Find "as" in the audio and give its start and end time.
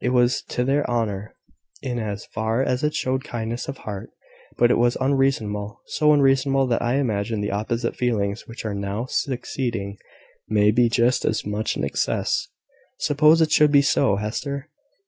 1.98-2.26, 2.62-2.84, 11.24-11.44